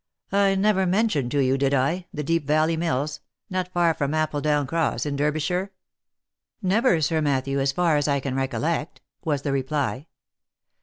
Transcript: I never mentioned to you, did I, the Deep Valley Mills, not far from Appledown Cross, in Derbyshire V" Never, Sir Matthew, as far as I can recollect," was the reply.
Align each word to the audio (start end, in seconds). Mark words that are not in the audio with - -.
I 0.31 0.55
never 0.55 0.87
mentioned 0.87 1.29
to 1.29 1.39
you, 1.41 1.59
did 1.59 1.75
I, 1.75 2.07
the 2.11 2.23
Deep 2.23 2.47
Valley 2.47 2.75
Mills, 2.75 3.19
not 3.51 3.71
far 3.71 3.93
from 3.93 4.15
Appledown 4.15 4.65
Cross, 4.65 5.05
in 5.05 5.15
Derbyshire 5.15 5.65
V" 5.65 5.71
Never, 6.69 7.01
Sir 7.01 7.21
Matthew, 7.21 7.59
as 7.59 7.71
far 7.71 7.97
as 7.97 8.07
I 8.07 8.19
can 8.19 8.33
recollect," 8.33 9.01
was 9.23 9.43
the 9.43 9.51
reply. 9.51 10.07